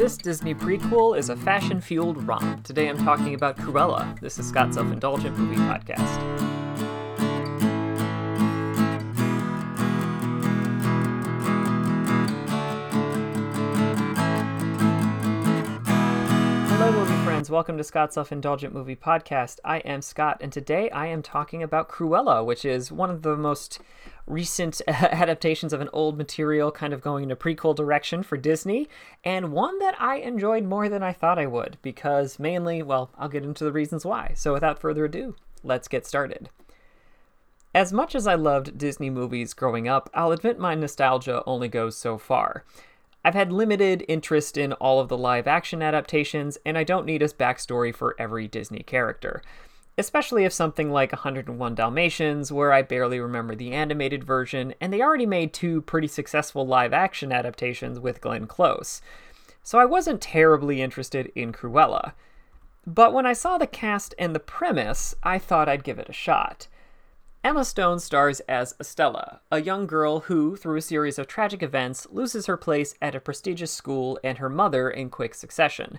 This 0.00 0.16
Disney 0.16 0.54
prequel 0.54 1.18
is 1.18 1.28
a 1.28 1.36
fashion 1.36 1.78
fueled 1.78 2.26
romp. 2.26 2.64
Today 2.64 2.88
I'm 2.88 2.96
talking 2.96 3.34
about 3.34 3.58
Cruella. 3.58 4.18
This 4.18 4.38
is 4.38 4.48
Scott's 4.48 4.76
Self 4.76 4.90
Indulgent 4.90 5.36
Movie 5.36 5.56
Podcast. 5.56 6.69
Hello 16.92 17.06
friends, 17.22 17.48
welcome 17.48 17.78
to 17.78 17.84
Scott's 17.84 18.14
Self 18.14 18.32
Indulgent 18.32 18.74
Movie 18.74 18.96
Podcast. 18.96 19.60
I 19.64 19.78
am 19.78 20.02
Scott, 20.02 20.38
and 20.40 20.52
today 20.52 20.90
I 20.90 21.06
am 21.06 21.22
talking 21.22 21.62
about 21.62 21.88
Cruella, 21.88 22.44
which 22.44 22.64
is 22.64 22.90
one 22.90 23.10
of 23.10 23.22
the 23.22 23.36
most 23.36 23.78
recent 24.26 24.82
adaptations 24.88 25.72
of 25.72 25.80
an 25.80 25.88
old 25.92 26.18
material, 26.18 26.72
kind 26.72 26.92
of 26.92 27.00
going 27.00 27.22
in 27.22 27.30
a 27.30 27.36
prequel 27.36 27.76
direction 27.76 28.24
for 28.24 28.36
Disney, 28.36 28.88
and 29.22 29.52
one 29.52 29.78
that 29.78 29.94
I 30.00 30.16
enjoyed 30.16 30.64
more 30.64 30.88
than 30.88 31.04
I 31.04 31.12
thought 31.12 31.38
I 31.38 31.46
would, 31.46 31.78
because 31.80 32.40
mainly, 32.40 32.82
well, 32.82 33.12
I'll 33.16 33.28
get 33.28 33.44
into 33.44 33.62
the 33.62 33.72
reasons 33.72 34.04
why. 34.04 34.32
So 34.34 34.52
without 34.52 34.80
further 34.80 35.04
ado, 35.04 35.36
let's 35.62 35.86
get 35.86 36.04
started. 36.04 36.50
As 37.72 37.92
much 37.92 38.16
as 38.16 38.26
I 38.26 38.34
loved 38.34 38.76
Disney 38.76 39.10
movies 39.10 39.54
growing 39.54 39.86
up, 39.86 40.10
I'll 40.12 40.32
admit 40.32 40.58
my 40.58 40.74
nostalgia 40.74 41.44
only 41.46 41.68
goes 41.68 41.96
so 41.96 42.18
far. 42.18 42.64
I've 43.24 43.34
had 43.34 43.52
limited 43.52 44.04
interest 44.08 44.56
in 44.56 44.72
all 44.74 45.00
of 45.00 45.08
the 45.08 45.18
live 45.18 45.46
action 45.46 45.82
adaptations, 45.82 46.56
and 46.64 46.78
I 46.78 46.84
don't 46.84 47.06
need 47.06 47.22
a 47.22 47.28
backstory 47.28 47.94
for 47.94 48.16
every 48.18 48.48
Disney 48.48 48.82
character. 48.82 49.42
Especially 49.98 50.44
if 50.44 50.52
something 50.52 50.90
like 50.90 51.12
101 51.12 51.74
Dalmatians, 51.74 52.50
where 52.50 52.72
I 52.72 52.80
barely 52.80 53.20
remember 53.20 53.54
the 53.54 53.72
animated 53.72 54.24
version, 54.24 54.74
and 54.80 54.92
they 54.92 55.02
already 55.02 55.26
made 55.26 55.52
two 55.52 55.82
pretty 55.82 56.08
successful 56.08 56.66
live 56.66 56.94
action 56.94 57.30
adaptations 57.32 58.00
with 58.00 58.22
Glenn 58.22 58.46
Close. 58.46 59.02
So 59.62 59.78
I 59.78 59.84
wasn't 59.84 60.22
terribly 60.22 60.80
interested 60.80 61.30
in 61.34 61.52
Cruella. 61.52 62.14
But 62.86 63.12
when 63.12 63.26
I 63.26 63.34
saw 63.34 63.58
the 63.58 63.66
cast 63.66 64.14
and 64.18 64.34
the 64.34 64.40
premise, 64.40 65.14
I 65.22 65.38
thought 65.38 65.68
I'd 65.68 65.84
give 65.84 65.98
it 65.98 66.08
a 66.08 66.14
shot. 66.14 66.66
Emma 67.42 67.64
Stone 67.64 67.98
stars 68.00 68.40
as 68.40 68.74
Estella, 68.78 69.40
a 69.50 69.62
young 69.62 69.86
girl 69.86 70.20
who, 70.20 70.56
through 70.56 70.76
a 70.76 70.82
series 70.82 71.18
of 71.18 71.26
tragic 71.26 71.62
events, 71.62 72.06
loses 72.10 72.44
her 72.44 72.58
place 72.58 72.94
at 73.00 73.14
a 73.14 73.20
prestigious 73.20 73.72
school 73.72 74.20
and 74.22 74.36
her 74.36 74.50
mother 74.50 74.90
in 74.90 75.08
quick 75.08 75.34
succession. 75.34 75.98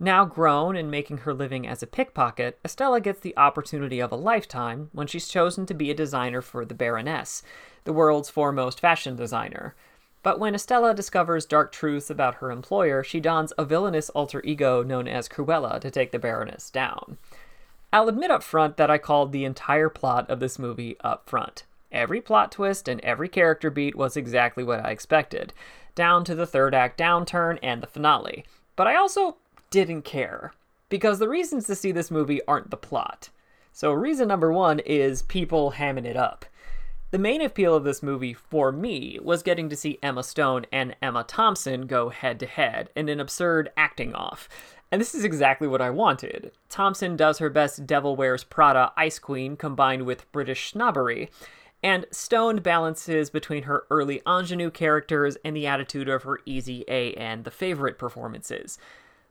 Now 0.00 0.24
grown 0.24 0.74
and 0.74 0.90
making 0.90 1.18
her 1.18 1.32
living 1.32 1.64
as 1.64 1.80
a 1.80 1.86
pickpocket, 1.86 2.58
Estella 2.64 3.00
gets 3.00 3.20
the 3.20 3.36
opportunity 3.36 4.00
of 4.00 4.10
a 4.10 4.16
lifetime 4.16 4.90
when 4.92 5.06
she's 5.06 5.28
chosen 5.28 5.64
to 5.66 5.74
be 5.74 5.92
a 5.92 5.94
designer 5.94 6.42
for 6.42 6.64
the 6.64 6.74
Baroness, 6.74 7.44
the 7.84 7.92
world's 7.92 8.28
foremost 8.28 8.80
fashion 8.80 9.14
designer. 9.14 9.76
But 10.24 10.40
when 10.40 10.56
Estella 10.56 10.92
discovers 10.92 11.46
dark 11.46 11.70
truths 11.70 12.10
about 12.10 12.36
her 12.36 12.50
employer, 12.50 13.04
she 13.04 13.20
dons 13.20 13.52
a 13.56 13.64
villainous 13.64 14.10
alter 14.10 14.42
ego 14.44 14.82
known 14.82 15.06
as 15.06 15.28
Cruella 15.28 15.80
to 15.82 15.90
take 15.92 16.10
the 16.10 16.18
Baroness 16.18 16.68
down. 16.68 17.16
I'll 17.92 18.08
admit 18.08 18.30
up 18.30 18.42
front 18.42 18.76
that 18.76 18.90
I 18.90 18.98
called 18.98 19.32
the 19.32 19.44
entire 19.44 19.88
plot 19.88 20.30
of 20.30 20.40
this 20.40 20.58
movie 20.58 20.96
up 21.00 21.28
front. 21.28 21.64
Every 21.90 22.20
plot 22.20 22.52
twist 22.52 22.86
and 22.86 23.00
every 23.00 23.28
character 23.28 23.68
beat 23.68 23.96
was 23.96 24.16
exactly 24.16 24.62
what 24.62 24.84
I 24.84 24.90
expected, 24.90 25.52
down 25.96 26.24
to 26.24 26.36
the 26.36 26.46
third 26.46 26.74
act 26.74 26.98
downturn 26.98 27.58
and 27.62 27.82
the 27.82 27.88
finale. 27.88 28.44
But 28.76 28.86
I 28.86 28.94
also 28.94 29.38
didn't 29.70 30.02
care, 30.02 30.52
because 30.88 31.18
the 31.18 31.28
reasons 31.28 31.66
to 31.66 31.74
see 31.74 31.90
this 31.90 32.10
movie 32.10 32.40
aren't 32.46 32.70
the 32.70 32.76
plot. 32.76 33.30
So, 33.72 33.92
reason 33.92 34.28
number 34.28 34.52
one 34.52 34.78
is 34.80 35.22
people 35.22 35.72
hamming 35.72 36.04
it 36.04 36.16
up. 36.16 36.44
The 37.10 37.18
main 37.18 37.42
appeal 37.42 37.74
of 37.74 37.82
this 37.82 38.04
movie 38.04 38.34
for 38.34 38.70
me 38.70 39.18
was 39.20 39.42
getting 39.42 39.68
to 39.68 39.76
see 39.76 39.98
Emma 40.00 40.22
Stone 40.22 40.66
and 40.70 40.94
Emma 41.02 41.24
Thompson 41.24 41.88
go 41.88 42.08
head 42.10 42.38
to 42.38 42.46
head 42.46 42.90
in 42.94 43.08
an 43.08 43.18
absurd 43.18 43.70
acting 43.76 44.14
off. 44.14 44.48
And 44.92 45.00
this 45.00 45.14
is 45.14 45.24
exactly 45.24 45.68
what 45.68 45.80
I 45.80 45.90
wanted. 45.90 46.50
Thompson 46.68 47.16
does 47.16 47.38
her 47.38 47.48
best 47.48 47.86
Devil 47.86 48.16
Wears 48.16 48.42
Prada 48.42 48.92
Ice 48.96 49.20
Queen 49.20 49.56
combined 49.56 50.04
with 50.04 50.30
British 50.32 50.72
snobbery, 50.72 51.30
and 51.82 52.06
Stone 52.10 52.56
balances 52.56 53.30
between 53.30 53.62
her 53.62 53.84
early 53.90 54.20
ingenue 54.26 54.70
characters 54.70 55.36
and 55.44 55.56
the 55.56 55.66
attitude 55.66 56.08
of 56.08 56.24
her 56.24 56.40
Easy 56.44 56.84
A 56.88 57.14
and 57.14 57.44
The 57.44 57.50
Favorite 57.52 57.98
performances. 57.98 58.78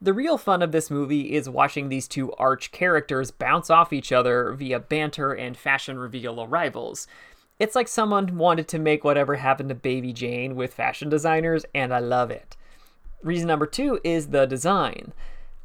The 0.00 0.14
real 0.14 0.38
fun 0.38 0.62
of 0.62 0.72
this 0.72 0.90
movie 0.90 1.34
is 1.34 1.48
watching 1.48 1.88
these 1.88 2.08
two 2.08 2.32
arch 2.34 2.72
characters 2.72 3.30
bounce 3.30 3.68
off 3.68 3.92
each 3.92 4.12
other 4.12 4.52
via 4.52 4.78
banter 4.78 5.32
and 5.32 5.56
fashion 5.56 5.98
reveal 5.98 6.40
arrivals. 6.40 7.06
It's 7.58 7.74
like 7.74 7.88
someone 7.88 8.38
wanted 8.38 8.68
to 8.68 8.78
make 8.78 9.04
whatever 9.04 9.34
happened 9.34 9.68
to 9.68 9.74
Baby 9.74 10.14
Jane 10.14 10.54
with 10.54 10.72
fashion 10.72 11.10
designers, 11.10 11.66
and 11.74 11.92
I 11.92 11.98
love 11.98 12.30
it. 12.30 12.56
Reason 13.22 13.46
number 13.46 13.66
two 13.66 14.00
is 14.02 14.28
the 14.28 14.46
design. 14.46 15.12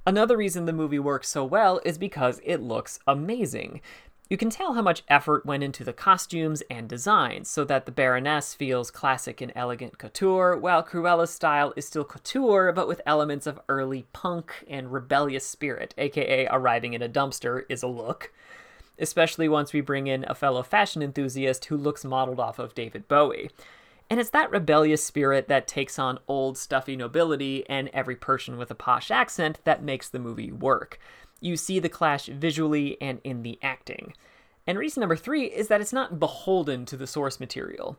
Another 0.08 0.38
reason 0.38 0.66
the 0.66 0.74
movie 0.74 1.00
works 1.00 1.28
so 1.30 1.44
well 1.44 1.82
is 1.84 1.98
because 1.98 2.40
it 2.44 2.62
looks 2.62 3.00
amazing. 3.08 3.82
You 4.30 4.38
can 4.38 4.52
tell 4.52 4.74
how 4.74 4.84
much 4.84 5.04
effort 5.08 5.48
went 5.48 5.64
into 5.64 5.84
the 5.84 5.94
costumes 5.94 6.62
and 6.70 6.88
designs, 6.88 7.50
so 7.50 7.64
that 7.66 7.88
the 7.88 7.92
Baroness 7.92 8.54
feels 8.54 8.92
classic 8.92 9.42
and 9.42 9.52
elegant 9.56 9.98
couture, 9.98 10.58
while 10.58 10.84
Cruella's 10.84 11.32
style 11.32 11.74
is 11.76 11.88
still 11.88 12.04
couture 12.04 12.72
but 12.72 12.88
with 12.88 13.02
elements 13.08 13.48
of 13.48 13.60
early 13.68 14.06
punk 14.14 14.64
and 14.68 14.92
rebellious 14.92 15.46
spirit, 15.46 15.96
aka 15.98 16.48
arriving 16.52 16.94
in 16.94 17.02
a 17.02 17.10
dumpster 17.10 17.64
is 17.68 17.82
a 17.82 17.88
look. 17.88 18.32
Especially 19.00 19.50
once 19.50 19.74
we 19.74 19.82
bring 19.82 20.06
in 20.06 20.24
a 20.28 20.36
fellow 20.36 20.62
fashion 20.62 21.02
enthusiast 21.02 21.66
who 21.66 21.78
looks 21.78 22.06
modeled 22.06 22.40
off 22.40 22.60
of 22.60 22.76
David 22.76 23.08
Bowie. 23.08 23.50
And 24.10 24.20
it's 24.20 24.30
that 24.32 24.52
rebellious 24.52 25.04
spirit 25.04 25.48
that 25.48 25.68
takes 25.68 25.98
on 25.98 26.20
old, 26.28 26.58
stuffy 26.58 26.96
nobility 26.96 27.68
and 27.68 27.90
every 27.90 28.16
person 28.16 28.58
with 28.58 28.70
a 28.70 28.76
posh 28.76 29.10
accent 29.10 29.60
that 29.64 29.84
makes 29.84 30.10
the 30.10 30.20
movie 30.20 30.52
work. 30.52 31.00
You 31.42 31.58
see 31.58 31.80
the 31.80 31.90
clash 31.90 32.28
visually 32.28 32.98
and 33.02 33.20
in 33.24 33.42
the 33.42 33.58
acting. 33.62 34.14
And 34.68 34.78
reason 34.78 35.02
number 35.02 35.16
three 35.16 35.46
is 35.46 35.68
that 35.68 35.82
it's 35.82 35.94
not 35.94 36.20
beholden 36.20 36.86
to 36.86 36.98
the 36.98 37.08
source 37.08 37.40
material. 37.40 37.98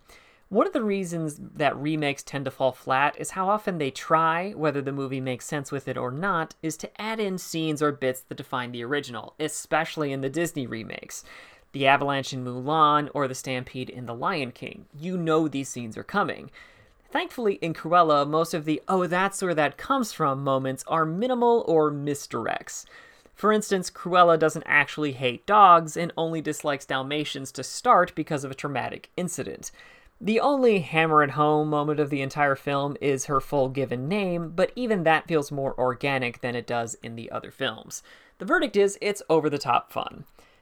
One 0.49 0.67
of 0.67 0.73
the 0.73 0.83
reasons 0.83 1.41
that 1.57 1.77
remakes 1.77 2.23
tend 2.23 2.45
to 2.45 2.53
fall 2.53 2.71
flat 2.71 3.17
is 3.19 3.31
how 3.31 3.49
often 3.49 3.79
they 3.79 3.91
try, 3.91 4.53
whether 4.53 4.81
the 4.81 4.93
movie 4.93 5.21
makes 5.21 5.45
sense 5.45 5.73
with 5.73 5.89
it 5.89 5.97
or 5.97 6.13
not, 6.13 6.55
is 6.63 6.77
to 6.79 7.01
add 7.01 7.19
in 7.19 7.37
scenes 7.37 7.83
or 7.83 7.91
bits 7.91 8.21
that 8.21 8.37
define 8.37 8.71
the 8.71 8.85
original, 8.85 9.35
especially 9.41 10.13
in 10.13 10.21
the 10.21 10.31
Disney 10.31 10.65
remakes 10.65 11.25
the 11.77 11.87
avalanche 11.87 12.33
in 12.33 12.43
Mulan, 12.43 13.11
or 13.13 13.29
the 13.29 13.35
stampede 13.35 13.91
in 13.91 14.07
The 14.07 14.15
Lion 14.15 14.51
King. 14.51 14.87
You 14.99 15.19
know 15.19 15.47
these 15.47 15.69
scenes 15.69 15.99
are 15.99 16.03
coming. 16.03 16.51
Thankfully, 17.11 17.57
in 17.57 17.75
Cruella, 17.75 18.27
most 18.27 18.55
of 18.55 18.65
the 18.65 18.81
oh, 18.89 19.07
that's 19.07 19.43
where 19.43 19.55
that 19.55 19.77
comes 19.77 20.11
from 20.11 20.43
moments 20.43 20.85
are 20.87 21.05
minimal 21.05 21.67
or 21.69 21.93
misdirects. 21.93 22.87
For 23.35 23.53
instance, 23.53 23.91
Cruella 23.91 24.39
doesn't 24.39 24.63
actually 24.65 25.13
hate 25.13 25.45
dogs 25.45 25.99
and 25.99 26.15
only 26.17 26.41
dislikes 26.41 26.87
Dalmatians 26.87 27.53
to 27.53 27.63
start 27.63 28.15
because 28.15 28.43
of 28.43 28.51
a 28.51 28.55
traumatic 28.55 29.11
incident. 29.19 29.71
The 30.19 30.41
only 30.41 30.79
hammer 30.79 31.23
it 31.23 31.33
home 31.33 31.69
moment 31.69 32.01
of 32.01 32.09
the 32.09 32.23
entire 32.23 32.57
film 32.57 32.97
is 33.03 33.27
her 33.27 33.39
full 33.39 33.69
given 33.69 34.09
name, 34.09 34.53
but 34.57 34.73
even 34.75 35.03
that 35.03 35.29
feels 35.29 35.53
more 35.53 35.79
organic 35.79 36.41
than 36.41 36.57
it 36.57 36.67
does 36.67 36.95
in 37.03 37.17
the 37.17 37.31
other 37.31 37.51
films. 37.51 38.03
The 38.39 38.47
verdict 38.47 38.77
is 38.77 38.97
it's 39.03 39.23
over 39.29 39.51
the 39.51 39.59
top 39.59 39.93
fun. 39.93 40.25